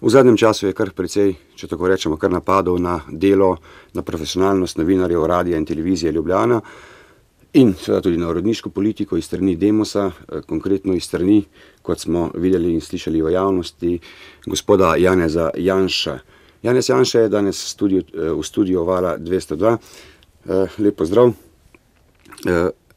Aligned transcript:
V 0.00 0.10
zadnjem 0.10 0.36
času 0.36 0.66
je 0.66 0.72
kar 0.72 0.90
precej, 0.90 1.34
če 1.56 1.68
tako 1.68 1.88
rečemo, 1.88 2.16
kar 2.16 2.30
napadov 2.30 2.78
na 2.82 3.00
delo, 3.08 3.56
na 3.94 4.02
profesionalnost 4.02 4.78
novinarjev 4.78 5.26
radia 5.26 5.56
in 5.56 5.66
televizije 5.66 6.12
Ljubljana 6.12 6.60
in 7.54 7.74
seveda 7.78 8.00
tudi 8.02 8.16
na 8.18 8.28
urodniško 8.28 8.70
politiko 8.70 9.16
iz 9.16 9.24
strani 9.24 9.56
Demosa, 9.56 10.10
eh, 10.10 10.40
konkretno 10.48 10.94
iz 10.94 11.04
strani, 11.04 11.44
kot 11.82 12.00
smo 12.00 12.30
videli 12.34 12.72
in 12.74 12.80
slišali 12.80 13.22
v 13.22 13.32
javnosti, 13.32 13.98
gospoda 14.46 14.96
Janeza 14.96 15.50
Janša. 15.56 16.18
Janez 16.62 16.88
Janša 16.88 17.20
je 17.20 17.28
danes 17.28 17.76
eh, 17.82 17.86
v 18.34 18.42
studiu 18.42 18.84
Vala 18.84 19.18
202. 19.18 19.76
Eh, 20.46 20.66
lep 20.78 20.96
pozdrav. 20.96 21.32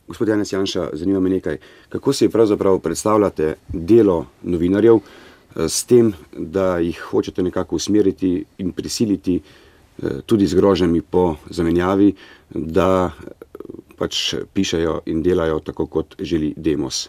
Gospod 0.07 0.27
Janez 0.27 0.53
Janša, 0.53 0.89
zanima 0.93 1.19
me 1.19 1.29
nekaj, 1.29 1.57
kako 1.89 2.13
si 2.13 2.29
pravzaprav 2.29 2.79
predstavljate 2.79 3.55
delo 3.67 4.25
novinarjev 4.43 4.99
s 5.67 5.85
tem, 5.89 6.13
da 6.33 6.77
jih 6.77 6.99
hočete 7.11 7.43
nekako 7.43 7.75
usmeriti 7.75 8.43
in 8.57 8.71
prisiliti 8.71 9.39
tudi 10.25 10.47
z 10.47 10.55
grožnjami 10.55 11.01
po 11.01 11.35
zamenjavi, 11.49 12.11
da 12.53 13.11
pač 13.97 14.35
pišejo 14.53 15.01
in 15.05 15.23
delajo 15.25 15.59
tako, 15.59 15.87
kot 15.87 16.15
želi 16.19 16.53
Demos. 16.57 17.07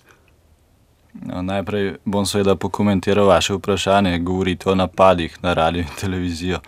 No, 1.13 1.43
najprej 1.43 1.97
bom 2.05 2.27
seveda 2.27 2.55
pokomentiral 2.57 3.27
vaše 3.27 3.55
vprašanje, 3.55 4.19
govorite 4.19 4.71
o 4.71 4.75
napadih 4.75 5.39
na 5.43 5.55
radio 5.55 5.83
in 5.83 5.97
televizijo. 6.01 6.61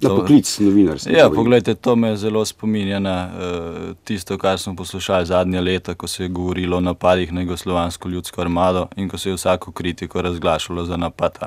Na 0.00 0.08
poklic 0.08 0.58
novinarstva. 0.58 1.12
Ja, 1.12 1.30
pogledajte, 1.30 1.74
to 1.74 1.96
me 1.96 2.16
zelo 2.16 2.44
spominja 2.44 2.98
na 2.98 3.16
uh, 3.28 3.96
tisto, 4.04 4.38
kar 4.38 4.58
smo 4.58 4.76
poslušali 4.76 5.26
zadnje 5.26 5.60
leta, 5.60 5.94
ko 5.94 6.06
se 6.06 6.22
je 6.22 6.28
govorilo 6.28 6.76
o 6.76 6.80
napadih 6.80 7.32
na 7.32 7.40
Jugoslovansko 7.40 8.08
ljudsko 8.08 8.40
armado 8.40 8.86
in 8.96 9.08
ko 9.08 9.18
se 9.18 9.30
je 9.30 9.34
vsako 9.34 9.72
kritiko 9.72 10.22
razglašalo 10.22 10.84
za 10.84 10.96
napad. 10.96 11.38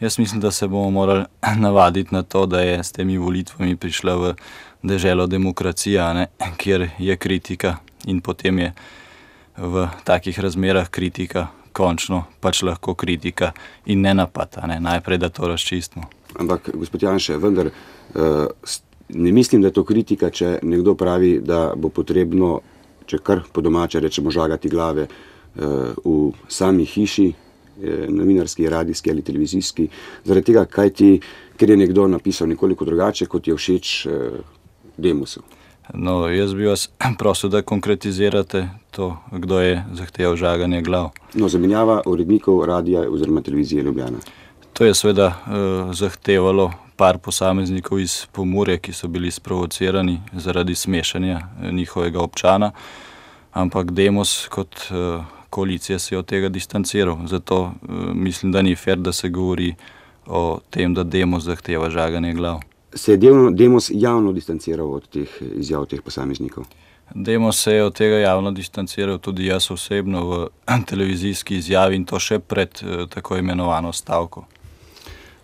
Jaz 0.00 0.18
mislim, 0.18 0.40
da 0.40 0.50
se 0.50 0.68
bomo 0.68 0.90
morali 0.90 1.24
navaditi 1.66 2.14
na 2.14 2.22
to, 2.22 2.46
da 2.46 2.60
je 2.60 2.84
s 2.84 2.92
temi 2.92 3.18
volitvami 3.18 3.76
prišla 3.76 4.16
v 4.16 4.34
deželo 4.82 5.26
demokracija, 5.26 6.12
ne, 6.12 6.26
kjer 6.56 6.88
je 6.98 7.16
kritika 7.16 7.76
in 8.04 8.20
potem 8.20 8.58
je 8.58 8.72
v 9.56 9.88
takih 10.04 10.40
razmerah 10.40 10.88
kritika, 10.88 11.46
končno 11.72 12.24
pač 12.40 12.62
lahko 12.62 12.94
kritika 12.94 13.52
in 13.86 14.00
ne 14.00 14.14
napad. 14.14 14.56
Ne. 14.66 14.80
Najprej, 14.80 15.18
da 15.18 15.28
to 15.28 15.48
razčistimo. 15.48 16.21
Ampak, 16.40 16.70
gospod 16.74 17.02
Janša, 17.02 17.36
vendar 17.36 17.68
uh, 17.68 18.46
ne 19.08 19.32
mislim, 19.32 19.62
da 19.62 19.68
je 19.68 19.76
to 19.76 19.84
kritika, 19.84 20.30
če 20.30 20.58
nekdo 20.62 20.94
pravi, 20.94 21.40
da 21.44 21.72
bo 21.76 21.88
potrebno, 21.88 22.60
če 23.06 23.18
kar 23.18 23.42
po 23.52 23.60
domače 23.60 24.00
rečemo, 24.00 24.30
žagati 24.30 24.68
glave 24.72 25.06
uh, 25.08 25.92
v 26.04 26.32
sami 26.48 26.84
hiši, 26.88 27.28
eh, 27.82 28.06
novinarski, 28.08 28.68
radijski 28.68 29.10
ali 29.10 29.22
televizijski, 29.22 29.88
zaradi 30.24 30.46
tega, 30.52 30.64
kaj 30.64 30.90
ti, 30.90 31.12
ker 31.56 31.70
je 31.70 31.76
nekdo 31.76 32.06
napisal 32.08 32.48
nekoliko 32.48 32.84
drugače, 32.84 33.26
kot 33.26 33.48
je 33.48 33.56
všeč. 33.56 33.94
Uh, 34.06 34.58
Demosu. 34.96 35.40
No, 35.94 36.28
jaz 36.28 36.54
bi 36.54 36.66
vas 36.66 36.90
prosil, 37.18 37.50
da 37.50 37.62
konkretizirate 37.62 38.68
to, 38.90 39.16
kdo 39.32 39.60
je 39.60 39.84
zahteval 39.92 40.36
žaganje 40.36 40.82
glav. 40.82 41.10
No, 41.34 41.48
zamenjava 41.48 42.02
urednikov 42.06 42.64
radia 42.64 43.10
oziroma 43.10 43.42
televizije 43.42 43.82
Ljubljana. 43.82 44.18
To 44.82 44.86
je 44.86 44.94
seveda 44.94 45.26
uh, 45.26 45.94
zahtevalo 45.94 46.72
par 46.96 47.18
posameznikov 47.18 48.00
iz 48.02 48.26
Pomorja, 48.32 48.80
ki 48.82 48.90
so 48.92 49.06
bili 49.08 49.30
sprovocirani 49.30 50.16
zaradi 50.32 50.74
smešanja 50.74 51.36
eh, 51.38 51.72
njihovega 51.72 52.20
občana, 52.20 52.72
ampak 53.52 53.90
Demos 53.90 54.48
kot 54.50 54.74
uh, 54.90 55.22
koalicija 55.50 55.98
se 55.98 56.14
je 56.14 56.18
od 56.18 56.26
tega 56.26 56.48
distanciral. 56.48 57.18
Zato 57.26 57.60
uh, 57.62 57.70
mislim, 58.14 58.52
da 58.52 58.62
ni 58.62 58.74
fer, 58.76 58.98
da 58.98 59.12
se 59.12 59.28
govori 59.28 59.74
o 60.26 60.58
tem, 60.70 60.94
da 60.94 61.04
Demos 61.04 61.44
zahteva 61.44 61.90
žaganje 61.90 62.34
glav 62.34 62.60
se 62.94 63.12
je 63.12 63.16
delno, 63.16 63.50
Demos 63.50 63.90
javno 63.94 64.32
distanciral 64.32 64.92
od 64.92 65.08
teh 65.08 65.28
izjav 65.56 65.86
teh 65.86 66.02
posameznikov? 66.02 66.64
Demos 67.14 67.62
se 67.62 67.72
je 67.72 67.84
od 67.84 67.94
tega 67.94 68.16
javno 68.16 68.50
distanciral 68.50 69.18
tudi 69.18 69.46
jaz 69.46 69.70
osebno 69.70 70.26
v 70.26 70.48
televizijski 70.90 71.56
izjavi 71.56 71.96
in 71.96 72.04
to 72.04 72.18
še 72.18 72.38
pred 72.38 72.82
tako 73.14 73.36
imenovano 73.36 73.92
stavko. 73.92 74.44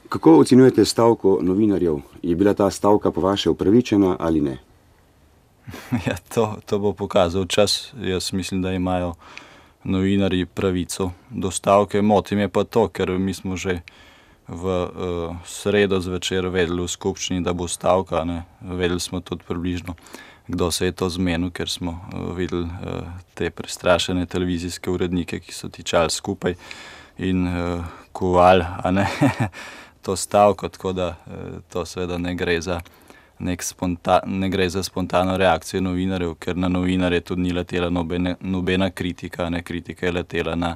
Kako 0.08 0.38
ocenjujete 0.38 0.84
stavko 0.84 1.38
novinarjev? 1.42 1.98
Je 2.22 2.36
bila 2.36 2.54
ta 2.54 2.70
stavka 2.70 3.10
po 3.10 3.20
vaše 3.20 3.50
upravičena 3.50 4.16
ali 4.18 4.40
ne? 4.40 4.58
Ja, 6.06 6.16
to, 6.34 6.56
to 6.66 6.78
bo 6.78 6.92
pokazal 6.92 7.46
čas. 7.46 7.92
Jaz 8.00 8.32
mislim, 8.32 8.62
da 8.62 8.72
imajo 8.72 9.14
novinari 9.84 10.46
pravico 10.46 11.10
do 11.30 11.50
stavke. 11.50 12.02
Motim 12.02 12.38
je 12.38 12.48
pa 12.48 12.64
to, 12.64 12.88
ker 12.88 13.10
mi 13.18 13.34
smo 13.34 13.56
že 13.56 13.80
v 14.48 14.64
uh, 14.64 15.36
sredo 15.44 16.00
zvečer 16.00 16.48
vedeli 16.48 16.82
v 16.82 16.88
skupščini, 16.88 17.44
da 17.44 17.52
bo 17.52 17.68
stavka. 17.68 18.24
Ne. 18.24 18.42
Vedeli 18.60 19.00
smo 19.00 19.20
tudi 19.20 19.44
približno, 19.48 19.94
kdo 20.48 20.70
se 20.70 20.88
je 20.88 20.92
to 20.92 21.08
zmenil, 21.08 21.50
ker 21.50 21.68
smo 21.68 22.00
uh, 22.00 22.32
videli 22.36 22.64
uh, 22.64 23.04
te 23.34 23.50
prestrašene 23.50 24.26
televizijske 24.26 24.90
urednike, 24.90 25.40
ki 25.40 25.52
so 25.52 25.68
tičali 25.68 26.10
skupaj 26.10 26.56
in 27.18 27.44
uh, 27.46 27.84
kovali 28.12 28.64
to 30.08 30.16
stavko, 30.16 30.68
tako 30.72 30.92
da 30.96 31.08
uh, 31.08 31.60
to 31.72 31.84
seveda 31.86 32.18
ne 32.18 32.34
gre 32.34 32.60
za. 32.60 32.80
Sponta, 33.62 34.16
ne 34.26 34.48
gre 34.50 34.64
za 34.66 34.80
spontano 34.82 35.36
reakcijo 35.38 35.78
novinarjev, 35.80 36.32
ker 36.42 36.56
na 36.58 36.68
novinarje 36.68 37.20
tudi 37.20 37.42
ni 37.42 37.52
letela 37.54 37.86
nobene, 37.90 38.32
nobena 38.40 38.88
kritika, 38.90 39.46
ne 39.50 39.62
kritika 39.62 40.06
je 40.06 40.12
letela 40.12 40.56
na 40.58 40.72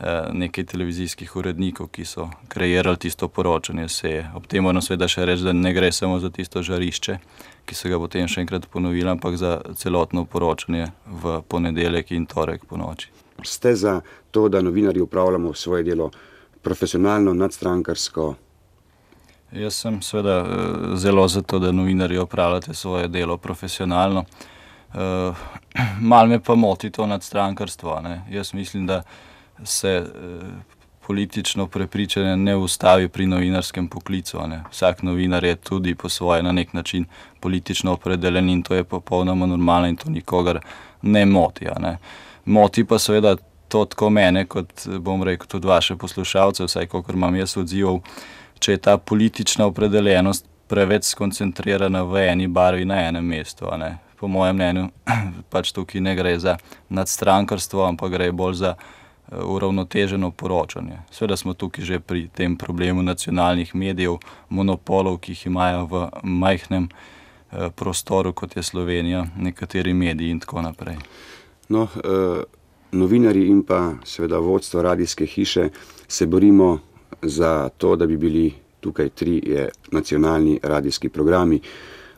Eh, 0.00 0.28
nekaj 0.32 0.64
televizijskih 0.64 1.36
urednikov, 1.36 1.90
ki 1.92 2.04
so 2.04 2.30
kreirali 2.48 2.96
tisto 2.96 3.28
poročanje 3.28 3.88
seje. 3.88 4.30
Ob 4.34 4.46
tem 4.48 4.64
moram 4.64 4.80
seveda 4.80 5.04
še 5.08 5.26
reči, 5.28 5.44
da 5.44 5.52
ne 5.52 5.74
gre 5.76 5.90
samo 5.92 6.16
za 6.18 6.30
tisto 6.32 6.62
žarišče, 6.64 7.16
ki 7.68 7.76
so 7.76 7.90
ga 7.92 7.98
potem 8.00 8.24
še 8.24 8.40
enkrat 8.40 8.64
ponovili, 8.72 9.10
ampak 9.12 9.36
za 9.36 9.58
celotno 9.76 10.24
poročanje 10.24 10.86
v 11.04 11.42
ponedeljek 11.44 12.14
in 12.16 12.24
torek 12.24 12.64
po 12.64 12.80
noči. 12.80 13.12
Ste 13.44 13.74
za 13.76 13.98
to, 14.30 14.48
da 14.48 14.64
novinari 14.64 15.04
upravljamo 15.04 15.52
svoje 15.52 15.84
delo 15.84 16.08
profesionalno, 16.64 17.34
nadstrankarsko? 17.36 18.34
Jaz 19.52 19.74
sem 19.74 20.02
seveda 20.02 20.38
eh, 20.38 20.96
zelo 20.96 21.28
za 21.28 21.42
to, 21.42 21.58
da 21.58 21.72
novinari 21.72 22.18
upravljate 22.18 22.74
svoje 22.74 23.08
delo 23.08 23.36
profesionalno. 23.36 24.24
Uh, 24.90 25.36
mal 26.00 26.26
me 26.26 26.40
pa 26.42 26.54
moti 26.54 26.90
to 26.90 27.06
nadstrankarstvo. 27.06 28.00
Ne? 28.00 28.22
Jaz 28.30 28.54
mislim, 28.54 28.86
da 28.86 29.02
se 29.64 29.88
eh, 29.88 30.40
politično 31.06 31.66
prepričanje 31.66 32.36
ne 32.36 32.56
ustavi 32.56 33.08
pri 33.08 33.26
novinarskem 33.26 33.88
poklicu. 33.88 34.38
Ne. 34.46 34.64
Vsak 34.70 35.02
novinar 35.02 35.44
je 35.44 35.56
tudi 35.56 35.94
po 35.94 36.08
svoje 36.08 36.42
na 36.42 36.52
nek 36.52 36.72
način 36.72 37.04
politično 37.40 37.92
opredeljen 37.92 38.50
in 38.50 38.62
to 38.62 38.74
je 38.74 38.84
popolnoma 38.84 39.46
normalno 39.46 39.88
in 39.88 39.96
to 39.96 40.10
nikogar 40.10 40.58
ne 41.02 41.26
moti. 41.26 41.66
Ne. 41.80 41.98
Moti 42.44 42.84
pa 42.84 42.98
seveda 42.98 43.36
to 43.68 43.84
tako 43.84 44.10
mene, 44.10 44.46
kot 44.46 44.86
bom 44.98 45.22
rekel 45.22 45.46
tudi 45.46 45.66
vaše 45.66 45.96
poslušalce, 45.96 46.64
vsaj 46.64 46.86
kolikor 46.86 47.14
imam 47.14 47.36
jaz 47.36 47.56
odzival, 47.56 48.00
če 48.60 48.72
je 48.72 48.78
ta 48.78 48.96
politična 48.98 49.66
opredeljenost 49.66 50.46
preveč 50.70 51.10
skoncentrirana 51.10 52.04
v 52.06 52.28
eni 52.28 52.46
barvi 52.46 52.84
na 52.84 53.00
enem 53.08 53.26
mestu. 53.26 53.66
Po 54.20 54.28
mojem 54.28 54.56
mnenju 54.56 54.88
pač 55.52 55.72
tukaj 55.72 56.00
ne 56.00 56.14
gre 56.14 56.38
za 56.38 56.56
nadstrankarstvo, 56.88 57.84
ampak 57.88 58.12
gre 58.12 58.32
bolj 58.32 58.60
za 58.60 58.74
uravnoteženo 59.30 60.30
poročanje. 60.30 60.98
Sveda 61.10 61.36
smo 61.36 61.54
tukaj 61.54 61.84
že 61.84 62.00
pri 62.00 62.28
tem 62.28 62.56
problemu 62.56 63.02
nacionalnih 63.02 63.74
medijev, 63.74 64.18
monopolov, 64.48 65.18
ki 65.18 65.32
jih 65.32 65.46
imajo 65.46 65.86
v 65.86 66.08
majhnem 66.22 66.88
eh, 66.88 67.70
prostoru, 67.70 68.32
kot 68.32 68.56
je 68.56 68.62
Slovenija, 68.62 69.26
nekateri 69.36 69.94
mediji 69.94 70.30
in 70.30 70.40
tako 70.40 70.62
naprej. 70.62 70.98
No, 71.68 71.86
eh, 71.96 72.42
novinari 72.92 73.46
in 73.46 73.62
pa 73.62 73.94
seveda 74.04 74.38
vodstvo 74.38 74.82
radijske 74.82 75.26
hiše 75.26 75.68
se 76.08 76.26
borimo 76.26 76.78
za 77.22 77.68
to, 77.68 77.96
da 77.96 78.06
bi 78.06 78.16
bili 78.16 78.52
tukaj 78.80 79.08
tri 79.08 79.42
nacionalni 79.90 80.60
radijski 80.62 81.08
programi, 81.08 81.60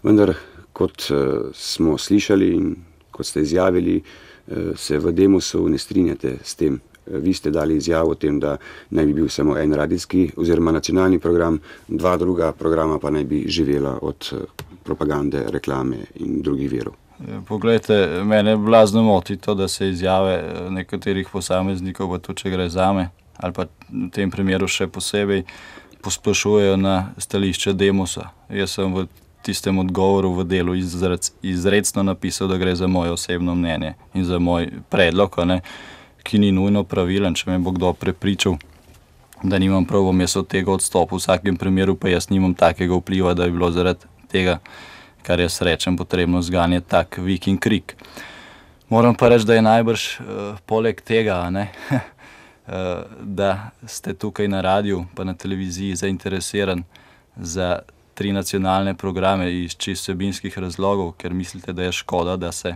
vendar 0.03 0.35
kot 0.73 1.11
eh, 1.11 1.15
smo 1.53 1.99
slišali 1.99 2.55
in 2.55 2.77
kot 3.11 3.27
ste 3.27 3.41
izjavili, 3.41 4.03
eh, 4.49 4.55
se 4.77 4.99
v 4.99 5.13
Demosu 5.13 5.69
ne 5.69 5.79
strinjate 5.79 6.39
s 6.43 6.55
tem 6.55 6.81
Vi 7.07 7.35
ste 7.35 7.51
dali 7.51 7.77
izjavo 7.77 8.11
o 8.11 8.15
tem, 8.15 8.41
da 8.41 8.57
naj 8.91 9.07
bi 9.07 9.13
bil 9.13 9.29
samo 9.29 9.57
en 9.59 9.75
radijski 9.75 10.31
oziroma 10.37 10.73
nacionalni 10.73 11.19
program, 11.19 11.59
dva 11.89 12.17
druga 12.17 12.53
programa 12.53 12.99
pa 12.99 13.11
naj 13.11 13.25
bi 13.25 13.45
živela 13.49 13.99
od 14.03 14.31
eh, 14.33 14.37
propagande, 14.85 15.45
reklame 15.49 15.97
in 16.15 16.43
drugih 16.43 16.71
virov. 16.71 16.95
Ja, 17.29 17.41
poglejte, 17.49 18.23
mene 18.25 18.57
blazno 18.57 19.03
moti 19.03 19.37
to, 19.37 19.55
da 19.55 19.69
se 19.69 19.89
izjave 19.89 20.35
eh, 20.35 20.71
nekaterih 20.71 21.29
posameznikov, 21.33 22.11
pa 22.11 22.19
tudi 22.19 22.43
če 22.43 22.51
gre 22.51 22.69
za 22.69 22.93
me, 22.93 23.09
ali 23.43 23.53
pa 23.53 23.67
v 23.91 24.09
tem 24.15 24.31
primeru 24.31 24.69
še 24.71 24.87
posebej, 24.87 25.45
posplošujejo 26.03 26.77
na 26.81 27.13
stališče 27.19 27.75
Demosa. 27.79 28.31
Jaz 28.51 28.79
sem 28.79 28.95
v 28.95 29.07
tistem 29.43 29.79
odgovoru 29.83 30.33
v 30.39 30.47
delu 30.47 30.75
izredno 31.43 32.03
napisal, 32.07 32.49
da 32.49 32.59
gre 32.59 32.75
za 32.79 32.87
moje 32.87 33.11
osebno 33.11 33.55
mnenje 33.55 33.95
in 34.15 34.25
za 34.25 34.39
moj 34.39 34.71
predlog 34.91 35.39
ki 36.23 36.39
ni 36.39 36.53
nujno 36.55 36.85
pravilen, 36.87 37.35
če 37.35 37.51
me 37.51 37.59
bo 37.59 37.73
kdo 37.75 37.93
prepričal, 37.99 38.57
da 39.43 39.59
nimam 39.59 39.87
prav, 39.87 40.07
bom 40.07 40.21
jaz 40.23 40.37
od 40.39 40.49
tega 40.51 40.71
odstopil. 40.73 41.19
V 41.19 41.23
vsakem 41.23 41.59
primeru 41.59 41.97
pa 41.99 42.13
jaz 42.13 42.31
nimam 42.31 42.55
takega 42.55 42.95
vpliva, 42.95 43.35
da 43.35 43.49
bi 43.49 43.57
bilo 43.57 43.73
zaradi 43.75 44.07
tega, 44.31 44.61
kar 45.27 45.43
jaz 45.43 45.59
rečem, 45.63 45.99
potrebno 45.99 46.43
zganjati 46.43 46.89
tak 46.89 47.19
vik 47.19 47.49
in 47.51 47.59
krik. 47.59 47.97
Moram 48.93 49.17
pa 49.19 49.33
reči, 49.33 49.49
da 49.49 49.57
je 49.57 49.67
najbrž 49.67 50.03
uh, 50.21 50.41
poleg 50.69 51.01
tega, 51.01 51.43
ne, 51.51 51.71
da 53.21 53.71
ste 53.87 54.15
tukaj 54.15 54.49
na 54.49 54.61
radiju, 54.61 55.07
pa 55.15 55.25
na 55.25 55.35
televiziji 55.35 55.97
zainteresirani 55.97 56.85
za 57.37 57.79
tri 58.15 58.33
nacionalne 58.33 58.95
programe 58.95 59.53
iz 59.63 59.77
čisto 59.77 60.13
vsebinskih 60.13 60.59
razlogov, 60.59 61.13
ker 61.13 61.35
mislite, 61.35 61.73
da 61.73 61.83
je 61.83 61.93
škoda, 61.93 62.37
da 62.37 62.53
se 62.53 62.75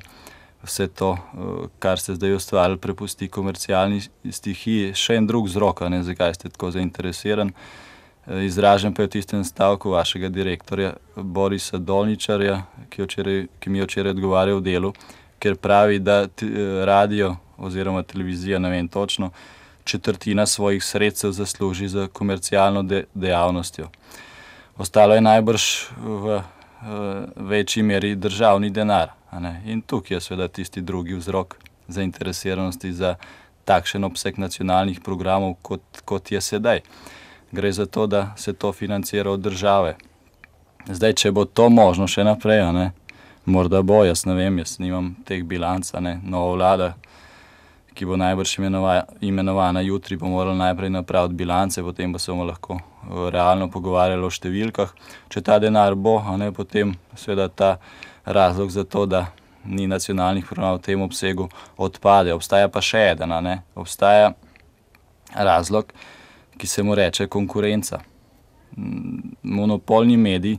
vse 0.62 0.86
to, 0.88 1.10
uh, 1.10 1.68
kar 1.78 1.98
ste 1.98 2.14
zdaj 2.14 2.34
ustvarili, 2.34 2.78
prepusti 2.78 3.28
komercialni 3.28 4.00
stihiji. 4.30 4.94
Še 4.94 5.20
en 5.20 5.26
drug 5.26 5.46
vzrok, 5.46 5.84
ne, 5.92 6.02
zakaj 6.02 6.34
ste 6.34 6.50
tako 6.50 6.72
zainteresirani. 6.74 7.52
Izražen 8.42 8.94
pa 8.94 9.04
je 9.04 9.06
v 9.06 9.10
tistem 9.10 9.44
stavku 9.46 9.92
vašega 9.92 10.28
direktorja 10.34 10.96
Borisa 11.14 11.78
Dolničarja, 11.78 12.56
ki, 12.90 13.04
včeraj, 13.04 13.44
ki 13.60 13.70
mi 13.70 13.78
je 13.78 13.86
včeraj 13.86 14.16
odgovarjal 14.16 14.58
v 14.58 14.64
delu, 14.66 14.90
ker 15.38 15.54
pravi, 15.54 16.00
da 16.02 16.24
radio 16.88 17.36
oziroma 17.56 18.02
televizija, 18.02 18.58
ne 18.58 18.72
vem 18.72 18.88
točno, 18.88 19.30
četrtina 19.86 20.46
svojih 20.46 20.84
sredstev 20.84 21.32
zasluži 21.32 21.88
za 21.88 22.08
komercialno 22.12 22.82
de 22.82 23.04
dejavnostjo. 23.14 23.88
Ostalo 24.78 25.14
je 25.14 25.20
najbrž 25.20 25.62
v, 25.96 26.40
v 26.82 27.26
večji 27.36 27.82
meri 27.82 28.14
državni 28.14 28.70
denar. 28.70 29.14
In 29.64 29.82
tukaj 29.82 30.16
je 30.16 30.20
seveda 30.20 30.48
tisti 30.48 30.80
drugi 30.80 31.14
vzrok 31.14 31.56
zainteresiranosti 31.88 32.92
za 32.92 33.14
takšen 33.64 34.04
obseg 34.04 34.38
nacionalnih 34.38 35.00
programov, 35.00 35.54
kot, 35.62 35.82
kot 36.04 36.32
je 36.32 36.40
sedaj. 36.40 36.80
Gre 37.52 37.72
za 37.72 37.86
to, 37.86 38.06
da 38.06 38.34
se 38.36 38.52
to 38.52 38.72
financira 38.72 39.30
od 39.30 39.40
države. 39.40 39.96
Zdaj, 40.86 41.12
če 41.12 41.32
bo 41.32 41.44
to 41.44 41.68
možno 41.68 42.06
še 42.06 42.24
naprej, 42.24 42.62
ne, 42.72 42.90
morda 43.44 43.82
bo, 43.82 44.04
jaz 44.06 44.26
ne 44.26 44.34
vem, 44.38 44.58
jaz 44.62 44.78
nimam 44.78 45.14
teh 45.26 45.42
bilanc, 45.44 45.90
ne, 46.00 46.18
nova 46.22 46.54
vlada, 46.54 46.94
ki 47.96 48.06
bo 48.06 48.16
najbrž 48.20 48.58
imenova, 48.58 48.94
imenovana 49.24 49.80
jutri, 49.80 50.18
bo 50.20 50.28
morala 50.28 50.56
najprej 50.58 50.92
napraviti 50.92 51.34
bilance, 51.34 51.82
potem 51.82 52.12
pa 52.12 52.20
se 52.20 52.32
bomo 52.32 52.44
lahko 52.44 52.76
uh, 52.76 53.28
realno 53.32 53.70
pogovarjali 53.72 54.24
o 54.24 54.30
številkah. 54.30 54.92
Če 55.32 55.42
ta 55.42 55.58
denar 55.62 55.96
bo, 55.96 56.18
ne, 56.36 56.52
potem 56.52 56.94
seveda 57.16 57.48
ta 57.48 57.70
razlog 58.26 58.70
za 58.70 58.84
to, 58.84 59.06
da 59.06 59.26
ni 59.64 59.86
nacionalnih 59.90 60.44
programov 60.46 60.80
v 60.80 60.86
tem 60.90 61.02
obsegu, 61.02 61.48
odpade. 61.76 62.34
Obstaja 62.36 62.68
pa 62.68 62.82
še 62.84 63.08
eden, 63.14 63.32
ne, 63.42 63.62
obstaja 63.74 64.34
razlog, 65.34 65.92
ki 66.56 66.66
se 66.66 66.84
mu 66.84 66.94
reče 66.94 67.26
konkurenca. 67.32 68.02
Monopolni 69.42 70.16
medij 70.16 70.58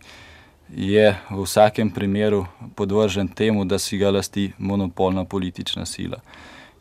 je 0.69 1.15
v 1.29 1.43
vsakem 1.43 1.91
primeru 1.93 2.45
podvržen 2.75 3.27
temu, 3.27 3.65
da 3.65 3.79
si 3.79 3.97
ga 3.97 4.11
lasti 4.11 4.51
monopolna 4.57 5.25
politična 5.25 5.85
sila. 5.85 6.19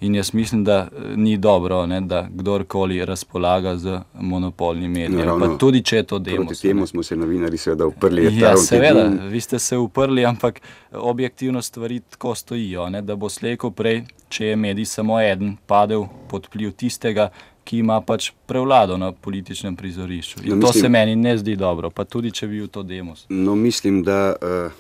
In 0.01 0.15
jaz 0.15 0.35
mislim, 0.35 0.65
da 0.65 0.89
ni 1.17 1.37
dobro, 1.37 1.87
ne, 1.87 2.01
da 2.01 2.29
kdorkoli 2.35 3.05
razpolaga 3.05 3.77
z 3.77 4.01
monopolnim 4.21 4.93
medijem. 4.93 5.39
No, 5.39 5.57
tudi 5.57 5.83
če 5.83 5.97
je 5.97 6.03
to 6.03 6.19
delo. 6.19 6.45
Proti 6.47 6.63
temu 6.63 6.87
smo 6.87 7.03
se 7.03 7.17
novinari 7.17 7.57
seveda 7.57 7.87
uprli. 7.87 8.29
Ja, 8.39 8.57
seveda, 8.57 9.09
vi 9.31 9.41
ste 9.41 9.59
se 9.59 9.77
uprli, 9.77 10.25
ampak 10.25 10.61
objektivno 10.93 11.63
stvari 11.63 12.01
tako 12.01 12.35
stojijo, 12.35 12.91
ne, 12.91 13.03
da 13.03 13.17
bo 13.17 13.29
slejko 13.29 13.71
prej, 13.71 14.03
če 14.29 14.47
je 14.47 14.57
medij 14.57 14.85
samo 14.85 15.21
eden, 15.21 15.57
padel 15.67 16.05
pod 16.29 16.47
vpliv 16.51 16.75
tistega, 16.77 17.31
ki 17.67 17.79
ima 17.79 18.01
pač 18.01 18.31
prevlado 18.47 18.97
na 18.97 19.13
političnem 19.13 19.77
prizorišču. 19.77 20.45
In 20.45 20.59
no, 20.59 20.61
to 20.61 20.67
mislim, 20.67 20.83
se 20.83 20.89
meni 20.89 21.17
ne 21.17 21.39
zdi 21.39 21.57
dobro, 21.57 21.91
pa 21.91 22.05
tudi 22.05 22.31
če 22.31 22.47
bi 22.47 22.61
bil 22.61 22.69
to 22.69 22.83
demos. 22.83 23.25
No, 23.29 23.55
mislim, 23.55 24.03
da 24.07 24.37
uh, 24.37 24.73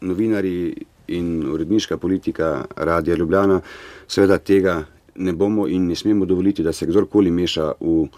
novinari 0.00 0.74
in 1.18 1.44
uredniška 1.52 1.96
politika 1.96 2.64
Radia 2.76 3.16
Ljubljana 3.16 3.60
seveda 4.08 4.38
tega 4.38 4.82
ne 5.14 5.32
bomo 5.32 5.66
in 5.68 5.86
ne 5.86 5.96
smemo 5.96 6.24
dovoliti, 6.24 6.62
da 6.62 6.72
se 6.72 6.86
kdorkoli 6.86 7.30
meša 7.30 7.72
v 7.80 7.86
uh, 7.86 8.08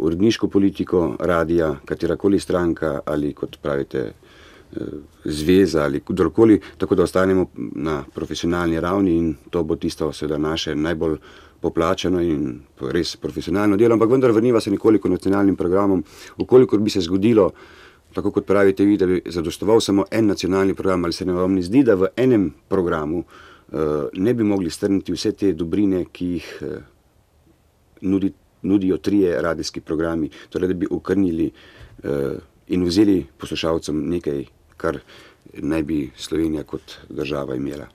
uredniško 0.00 0.48
politiko 0.48 1.16
radia, 1.20 1.74
katerakoli 1.84 2.40
stranka 2.40 3.00
ali 3.04 3.34
kot 3.34 3.58
pravite. 3.62 4.12
Zveza 5.24 5.84
ali 5.84 6.00
kdorkoli, 6.08 6.60
tako 6.78 6.94
da 6.94 7.02
ostanemo 7.02 7.46
na 7.56 8.04
profesionalni 8.14 8.80
ravni, 8.80 9.16
in 9.16 9.34
to 9.50 9.62
bo 9.62 9.76
tisto, 9.76 10.12
seveda, 10.12 10.38
naše 10.38 10.74
najbolj 10.74 11.16
poplačeno 11.60 12.20
in 12.22 12.60
res 12.92 13.16
profesionalno 13.16 13.76
delo, 13.76 13.94
ampak 13.94 14.10
vendar 14.10 14.32
vrniva 14.32 14.60
se 14.60 14.70
nekoliko 14.70 15.08
nacionalnim 15.08 15.56
programom. 15.56 16.04
Ukolikor 16.38 16.80
bi 16.80 16.90
se 16.90 17.00
zgodilo, 17.00 17.50
tako 18.16 18.30
kot 18.32 18.46
pravite 18.46 18.84
vi, 18.84 18.96
da 18.96 19.06
bi 19.06 19.20
zadostoval 19.26 19.80
samo 19.80 20.04
en 20.10 20.26
nacionalni 20.26 20.74
program, 20.74 21.04
ali 21.04 21.12
se 21.12 21.24
ne 21.24 21.32
vam 21.36 21.54
ne 21.54 21.62
zdi, 21.62 21.82
da 21.84 21.94
v 21.94 22.08
enem 22.16 22.48
programu 22.68 23.18
uh, 23.18 24.08
ne 24.12 24.34
bi 24.34 24.44
mogli 24.44 24.70
strniti 24.70 25.12
vse 25.12 25.34
te 25.36 25.52
dobrine, 25.52 26.06
ki 26.12 26.28
jih 26.30 26.46
uh, 26.62 26.78
nudi, 28.00 28.32
nudijo 28.62 28.96
trije 28.96 29.42
radijski 29.42 29.80
programi, 29.80 30.30
torej 30.48 30.72
da 30.72 30.78
bi 30.80 30.88
ukrnili 30.90 31.50
uh, 31.50 32.38
in 32.72 32.88
vzeli 32.88 33.18
poslušalcem 33.36 34.00
nekaj, 34.14 34.44
kar 34.76 34.98
naj 35.52 35.82
bi 35.82 36.00
Slovenija 36.16 36.64
kot 36.64 36.96
država 37.08 37.54
imela. 37.60 37.86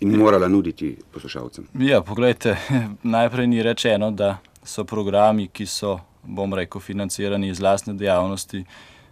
In 0.00 0.16
morala 0.16 0.48
nuditi 0.48 0.96
poslušalcem. 1.12 1.68
Ja, 1.80 2.00
poglejte, 2.00 2.56
najprej 3.16 3.52
ni 3.52 3.62
rečeno, 3.62 4.10
da 4.10 4.38
so 4.64 4.84
programi, 4.84 5.48
ki 5.52 5.66
so, 5.66 5.98
bom 6.22 6.54
rekel, 6.56 6.80
financirani 6.80 7.52
iz 7.52 7.60
lastne 7.60 7.94
dejavnosti 7.94 8.64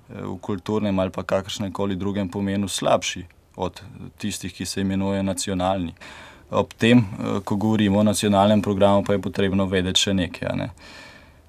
v 0.09 0.37
kulturnem 0.41 0.99
ali 0.99 1.11
pa 1.11 1.23
kakršnem 1.23 1.73
koli 1.73 1.97
drugem 1.97 2.29
pomenu 2.29 2.69
slabši 2.69 3.25
od 3.57 3.81
tistih, 4.19 4.53
ki 4.53 4.67
se 4.67 4.81
imenujejo 4.81 5.23
nacionalni. 5.23 5.95
Ob 6.51 6.73
tem, 6.79 6.99
eh, 6.99 7.41
ko 7.45 7.57
govorimo 7.57 7.99
o 7.99 8.03
nacionalnem 8.03 8.63
programu, 8.63 9.05
pa 9.05 9.13
je 9.13 9.23
potrebno 9.23 9.67
vedeti 9.67 10.01
še 10.01 10.15
nekaj. 10.15 10.57
Ne? 10.57 10.71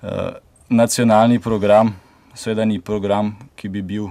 Eh, 0.03 0.33
nacionalni 0.69 1.39
program, 1.39 1.95
seveda 2.33 2.65
ni 2.65 2.81
program, 2.81 3.35
ki 3.55 3.69
bi 3.69 3.81
bil 3.81 4.07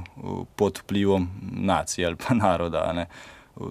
pod 0.56 0.79
vplivom 0.79 1.29
nacije 1.43 2.06
ali 2.06 2.17
pa 2.17 2.35
naroda. 2.44 3.06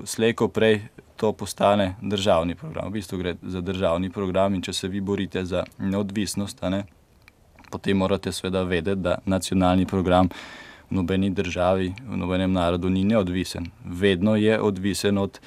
Slejko 0.05 0.47
prej 0.47 0.81
to 1.15 1.31
postane 1.31 1.95
državni 2.01 2.55
program. 2.55 2.87
V 2.87 2.91
bistvu 2.91 3.17
gre 3.17 3.35
za 3.41 3.61
državni 3.61 4.09
program 4.09 4.55
in 4.55 4.61
če 4.61 4.73
se 4.73 4.87
vi 4.87 5.01
borite 5.01 5.45
za 5.45 5.63
neodvisnost, 5.77 6.61
ne, 6.61 6.83
potem 7.73 7.97
morate 7.97 8.31
seveda 8.31 8.61
vedeti, 8.69 9.01
da 9.01 9.17
nacionalni 9.25 9.87
program 9.89 10.29
v 10.89 10.99
nobeni 10.99 11.31
državi, 11.33 11.89
v 12.05 12.17
nobenem 12.21 12.53
narodu 12.53 12.89
ni 12.93 13.01
neodvisen. 13.09 13.71
Vedno 13.85 14.35
je 14.37 14.59
odvisen 14.61 15.17
od 15.17 15.39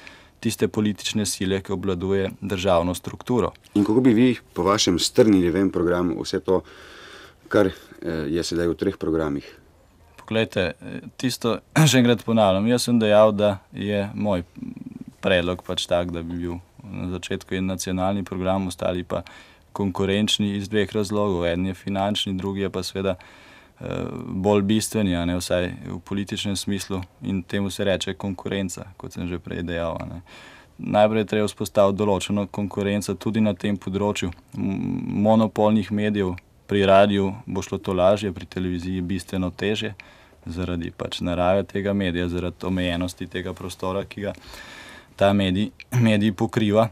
tiste 0.43 0.67
politične 0.67 1.25
sile, 1.25 1.61
ki 1.63 1.73
obladuje 1.73 2.31
državno 2.41 2.93
strukturo. 2.95 3.53
In 3.73 3.85
kako 3.87 4.03
bi 4.03 4.13
vi, 4.13 4.27
po 4.53 4.67
vašem, 4.67 4.99
strnili 4.99 5.49
v 5.49 5.63
en 5.63 5.71
program 5.71 6.11
vse 6.19 6.39
to, 6.43 6.61
kar 7.47 7.71
eh, 7.71 8.27
je 8.35 8.43
sedaj 8.43 8.67
v 8.67 8.77
treh 8.77 8.99
programih? 8.99 9.47
Poglejte, 10.19 10.73
tisto 11.17 11.57
še 11.89 12.03
enkrat 12.03 12.25
ponavljam. 12.27 12.67
Jaz 12.67 12.89
sem 12.89 12.99
dejal, 12.99 13.31
da 13.31 13.57
je 13.71 14.03
moj 14.13 14.43
predlog 15.23 15.63
pač 15.65 15.87
tak, 15.87 16.11
da 16.11 16.21
bi 16.21 16.43
bil 16.43 16.59
na 16.83 17.09
začetku 17.15 17.55
en 17.55 17.71
nacionalni 17.71 18.23
program, 18.27 18.67
ostali 18.67 19.03
pa 19.03 19.23
konkurenčni 19.77 20.55
iz 20.57 20.69
dveh 20.69 20.91
razlogov. 20.95 21.45
En 21.45 21.69
je 21.69 21.73
finančni, 21.77 22.33
drugi 22.37 22.65
je 22.65 22.69
pa 22.73 22.83
seveda 22.83 23.15
eh, 23.15 23.85
bolj 24.27 24.65
bistveni, 24.71 25.15
ne 25.29 25.37
vsaj 25.37 25.71
v 25.85 25.99
političnem 26.05 26.55
smislu 26.55 27.01
in 27.21 27.43
temu 27.43 27.69
se 27.69 27.85
reče 27.85 28.13
konkurenca, 28.13 28.89
kot 28.97 29.13
sem 29.13 29.27
že 29.27 29.39
prej 29.39 29.63
dejal. 29.67 29.99
Ne. 30.09 30.21
Najprej 30.77 31.21
je 31.21 31.29
treba 31.29 31.47
vzpostaviti 31.49 31.97
določeno 31.97 32.45
konkurenco 32.53 33.15
tudi 33.17 33.41
na 33.41 33.55
tem 33.57 33.77
področju 33.77 34.29
monopolnih 34.57 35.89
medijev. 35.91 36.35
Pri 36.67 36.83
radiju 36.85 37.31
bo 37.47 37.61
šlo 37.63 37.77
to 37.79 37.93
lažje, 37.95 38.33
pri 38.35 38.45
televiziji 38.45 39.01
bistveno 39.01 39.53
teže, 39.55 39.93
zaradi 40.45 40.91
pač 40.91 41.21
narave 41.23 41.63
tega 41.63 41.93
medija, 41.95 42.27
zaradi 42.27 42.67
omejenosti 42.67 43.27
tega 43.31 43.53
prostora, 43.55 44.03
ki 44.03 44.25
ga 44.27 44.33
ta 45.15 45.31
medij, 45.33 45.71
medij 45.95 46.33
pokriva. 46.35 46.89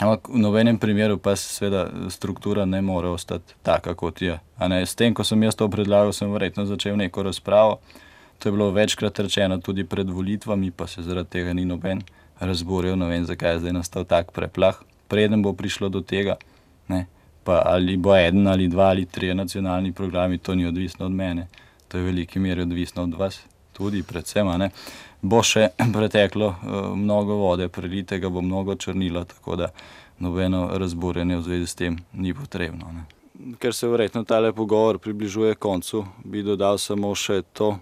Ampak 0.00 0.32
v 0.32 0.40
nobenem 0.40 0.78
primeru 0.78 1.18
pa 1.20 1.36
seveda 1.36 2.08
struktura 2.08 2.64
ne 2.64 2.80
more 2.80 3.08
ostati 3.12 3.54
taka, 3.62 3.94
kot 3.94 4.22
je. 4.22 4.38
S 4.58 4.94
tem, 4.94 5.14
ko 5.14 5.24
sem 5.24 5.42
jaz 5.42 5.54
to 5.54 5.68
predlagal, 5.68 6.12
sem 6.16 6.32
verjetno 6.32 6.64
začel 6.66 6.96
neko 6.96 7.22
razpravo. 7.22 7.78
To 8.38 8.48
je 8.48 8.52
bilo 8.52 8.70
večkrat 8.70 9.18
rečeno 9.18 9.60
tudi 9.60 9.84
pred 9.84 10.08
volitvami, 10.10 10.70
pa 10.70 10.86
se 10.86 11.02
zaradi 11.02 11.28
tega 11.28 11.52
ni 11.52 11.64
noben 11.64 12.02
razboril. 12.40 12.96
Ne 12.96 13.06
vem, 13.06 13.24
zakaj 13.28 13.52
je 13.52 13.58
zdaj 13.66 13.72
nastal 13.72 14.04
tak 14.08 14.32
preplah. 14.32 14.80
Preden 15.12 15.42
bo 15.44 15.52
prišlo 15.52 15.92
do 15.92 16.00
tega, 16.00 16.40
ne, 16.88 17.06
pa 17.44 17.60
ali 17.68 17.96
bo 18.00 18.16
en 18.16 18.48
ali 18.48 18.68
dva 18.68 18.88
ali 18.96 19.04
tri 19.06 19.34
nacionalni 19.34 19.92
programi, 19.92 20.38
to 20.38 20.54
ni 20.54 20.66
odvisno 20.66 21.06
od 21.06 21.12
mene, 21.12 21.46
to 21.88 21.98
je 21.98 22.02
v 22.02 22.06
veliki 22.06 22.40
meri 22.40 22.62
odvisno 22.62 23.02
od 23.02 23.14
vas, 23.14 23.42
tudi 23.72 24.02
predvsem 24.02 24.70
bo 25.22 25.42
še 25.42 25.70
preteklo 25.96 26.48
uh, 26.48 26.56
mnogo 26.96 27.38
vode, 27.40 27.68
prelitega 27.68 28.28
bo 28.28 28.42
mnogo 28.42 28.74
črnila, 28.74 29.24
tako 29.24 29.56
da 29.56 29.72
nobeno 30.18 30.68
razburjenje 30.78 31.36
v 31.36 31.42
zvezi 31.42 31.66
s 31.66 31.74
tem 31.74 31.98
ni 32.12 32.34
potrebno. 32.34 32.92
Ne. 32.92 33.04
ker 33.58 33.74
se 33.74 33.88
verjetno 33.88 34.24
tale 34.24 34.52
pogovor 34.52 34.98
približuje 34.98 35.54
koncu, 35.54 36.04
bi 36.24 36.42
dodal 36.42 36.78
samo 36.78 37.14
še 37.14 37.42
to, 37.52 37.74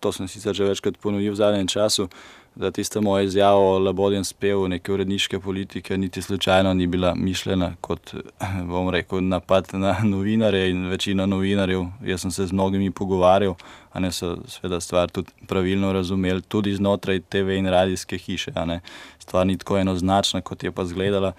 to 0.00 0.12
sem 0.12 0.28
sicer 0.28 0.54
že 0.54 0.68
večkrat 0.68 0.96
ponovil 0.96 1.32
v 1.32 1.40
zadnjem 1.40 1.68
času, 1.68 2.08
da 2.54 2.70
tista 2.70 3.00
moja 3.00 3.22
izjava 3.22 3.58
o 3.58 3.78
labodjem 3.78 4.24
spevu 4.24 4.68
neke 4.68 4.92
uredniške 4.92 5.38
politike 5.40 5.98
niti 5.98 6.22
slučajno 6.22 6.74
ni 6.74 6.86
bila 6.86 7.14
mišljena 7.14 7.72
kot, 7.80 8.14
bom 8.70 8.90
rekel, 8.90 9.28
napad 9.28 9.68
na 9.72 9.96
novinarje 10.04 10.70
in 10.70 10.86
večino 10.88 11.26
novinarjev. 11.26 11.84
Jaz 12.04 12.20
sem 12.20 12.30
se 12.30 12.46
z 12.46 12.52
mnogimi 12.52 12.90
pogovarjal, 12.90 13.54
a 13.92 14.00
ne 14.00 14.12
so 14.12 14.36
seveda 14.48 14.80
stvar 14.80 15.10
tudi 15.10 15.30
pravilno 15.46 15.92
razumeli, 15.92 16.42
tudi 16.42 16.74
znotraj 16.74 17.20
TV 17.20 17.56
in 17.58 17.66
radijske 17.66 18.18
hiše, 18.18 18.52
a 18.54 18.64
ne. 18.64 18.80
Stvar 19.18 19.46
ni 19.46 19.58
tako 19.58 19.78
enoznačna, 19.78 20.40
kot 20.40 20.64
je 20.64 20.72
pa 20.72 20.84
zgledala 20.84 21.32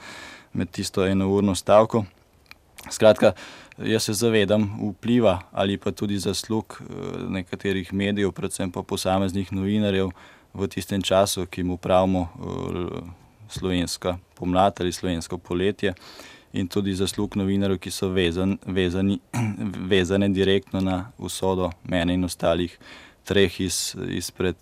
med 0.54 0.70
tisto 0.72 1.06
enourno 1.06 1.56
stavko. 1.56 2.06
Skratka, 2.92 3.32
jaz 3.78 4.04
se 4.04 4.14
zavedam 4.14 4.72
vpliva 4.90 5.40
ali 5.52 5.78
pa 5.78 5.92
tudi 5.92 6.18
zaslug 6.18 6.82
nekaterih 7.30 7.94
medijev, 7.94 8.32
predvsem 8.32 8.72
pa 8.72 8.84
posameznih 8.84 9.54
novinarjev, 9.54 10.10
v 10.54 10.68
tistem 10.68 11.02
času, 11.02 11.46
ki 11.46 11.64
mu 11.64 11.78
pravimo 11.78 12.28
slovenska 13.50 14.18
pomlad 14.36 14.82
ali 14.82 14.92
slovensko 14.92 15.38
poletje, 15.38 15.94
in 16.54 16.68
tudi 16.68 16.94
zaslug 16.94 17.36
novinarjev, 17.36 17.80
ki 17.82 17.92
so 17.92 18.10
vezan, 18.14 18.58
vezani, 18.66 19.20
vezane 19.94 20.30
direktno 20.30 20.82
na 20.82 21.12
usodo 21.18 21.72
mene 21.90 22.14
in 22.14 22.24
ostalih 22.24 22.78
treh 23.26 23.62
iz, 23.62 23.96
izpred 24.10 24.56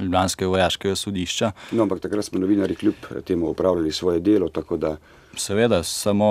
ljubljanskega 0.00 0.48
vojaškega 0.48 0.96
sodišča. 0.96 1.52
No, 1.72 1.82
ampak 1.82 2.00
takrat 2.00 2.24
smo 2.24 2.40
novinarji 2.40 2.76
kljub 2.76 2.94
temu 3.24 3.50
opravljali 3.50 3.92
svoje 3.92 4.20
delo, 4.20 4.50
da... 4.76 4.96
Seveda, 5.36 5.82
samo, 5.82 6.28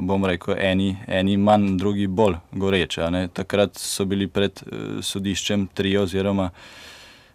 bom 0.00 0.24
rekel, 0.24 0.54
eni, 0.58 0.96
eni 1.06 1.36
manj, 1.36 1.76
drugi 1.78 2.06
bolj 2.06 2.36
goreče, 2.52 3.10
ne. 3.10 3.28
Takrat 3.28 3.78
so 3.78 4.04
bili 4.04 4.28
pred 4.28 4.62
sodiščem 5.02 5.66
trije 5.74 6.00
oziroma 6.00 6.50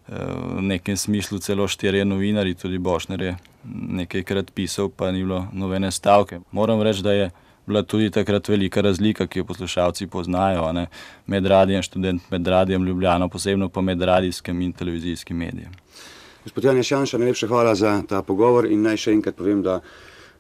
v 0.08 0.62
nekem 0.62 0.98
smislu 0.98 1.40
celo 1.40 1.68
štirje 1.68 2.06
novinarji, 2.06 2.56
tudi 2.56 2.78
Bošnjar 2.78 3.22
je 3.22 3.36
nekajkrat 3.74 4.52
pisal, 4.56 4.90
pa 4.90 5.12
ni 5.12 5.24
bilo 5.24 5.48
nobene 5.54 5.92
stavke. 5.92 6.40
Moram 6.52 6.82
reči, 6.82 7.04
da 7.04 7.12
je 7.12 7.32
bila 7.68 7.84
tudi 7.84 8.10
takrat 8.10 8.48
velika 8.48 8.82
razlika, 8.82 9.28
ki 9.28 9.40
jo 9.40 9.46
poslušalci 9.46 10.08
poznajo, 10.08 10.72
ne, 10.74 10.88
med 11.26 11.46
Radiem 11.46 11.84
Študent, 11.84 12.32
med 12.32 12.48
Radiem 12.48 12.86
Ljubljana, 12.86 13.28
posebno 13.28 13.70
pa 13.70 13.82
med 13.82 14.02
radijskim 14.02 14.62
in 14.62 14.74
televizijskim 14.74 15.38
medijem. 15.38 15.72
Gospod 16.44 16.64
Janez 16.64 16.92
Janša, 16.92 17.18
najlepša 17.18 17.48
hvala 17.48 17.76
za 17.76 18.02
ta 18.08 18.22
pogovor 18.22 18.66
in 18.72 18.82
naj 18.82 18.98
še 18.98 19.12
enkrat 19.12 19.36
povem, 19.36 19.60
da 19.62 19.82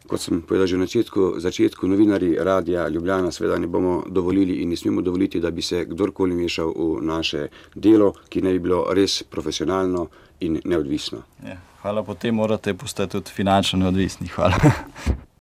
kot 0.07 0.21
sem 0.21 0.41
povedal 0.41 0.67
že 0.67 0.75
v 0.75 0.79
načetku, 0.79 1.33
začetku, 1.37 1.87
novinarji 1.87 2.37
Radia 2.39 2.87
Ljubljana 2.87 3.31
seveda 3.31 3.59
ne 3.59 3.67
bomo 3.67 4.03
dovolili 4.07 4.61
in 4.63 4.69
ne 4.69 4.75
smemo 4.75 5.01
dovoliti, 5.01 5.39
da 5.39 5.51
bi 5.51 5.61
se 5.61 5.85
kdorkoli 5.85 6.35
mešal 6.35 6.73
v 6.75 7.05
naše 7.05 7.47
delo, 7.75 8.13
ki 8.29 8.41
naj 8.41 8.53
bi 8.53 8.59
bilo 8.59 8.85
res 8.93 9.23
profesionalno 9.23 10.07
in 10.39 10.61
neodvisno. 10.65 11.23
Ja, 11.45 11.57
hvala, 11.81 12.03
potem 12.03 12.35
morate 12.35 12.73
postati 12.73 13.11
tudi 13.11 13.31
finančno 13.31 13.79
neodvisni. 13.79 14.27
Hvala. 14.27 15.25